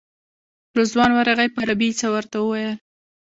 رضوان 0.77 1.11
ورغی 1.13 1.47
په 1.53 1.59
عربي 1.63 1.87
یې 1.93 1.97
څه 1.99 2.07
ورته 2.13 2.35
وویل. 2.39 2.71